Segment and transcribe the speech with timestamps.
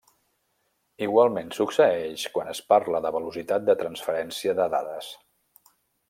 [1.07, 5.11] Igualment succeeix quan es parla de velocitat de transferència de dades.